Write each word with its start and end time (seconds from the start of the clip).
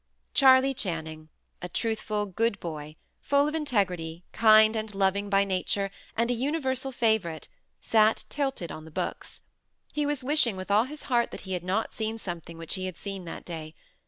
Charley 0.33 0.73
Channing 0.73 1.29
a 1.61 1.69
truthful, 1.69 2.25
good 2.25 2.59
boy, 2.59 2.95
full 3.19 3.47
of 3.47 3.53
integrity, 3.53 4.23
kind 4.31 4.75
and 4.75 4.95
loving 4.95 5.29
by 5.29 5.43
nature, 5.43 5.91
and 6.17 6.31
a 6.31 6.33
universal 6.33 6.91
favourite 6.91 7.47
sat 7.81 8.23
tilted 8.27 8.71
on 8.71 8.85
the 8.85 8.89
books. 8.89 9.41
He 9.93 10.07
was 10.07 10.23
wishing 10.23 10.57
with 10.57 10.71
all 10.71 10.85
his 10.85 11.03
heart 11.03 11.29
that 11.29 11.41
he 11.41 11.53
had 11.53 11.63
not 11.63 11.93
seen 11.93 12.17
something 12.17 12.57
which 12.57 12.73
he 12.73 12.87
had 12.87 12.97
seen 12.97 13.25
that 13.25 13.45
day. 13.45 13.75